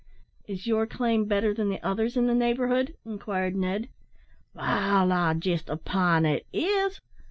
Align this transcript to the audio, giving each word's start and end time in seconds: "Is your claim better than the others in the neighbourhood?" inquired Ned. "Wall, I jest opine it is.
"Is 0.47 0.65
your 0.65 0.87
claim 0.87 1.25
better 1.25 1.53
than 1.53 1.69
the 1.69 1.79
others 1.85 2.17
in 2.17 2.25
the 2.25 2.33
neighbourhood?" 2.33 2.95
inquired 3.05 3.55
Ned. 3.55 3.87
"Wall, 4.55 5.11
I 5.11 5.35
jest 5.35 5.69
opine 5.69 6.25
it 6.25 6.47
is. 6.51 6.99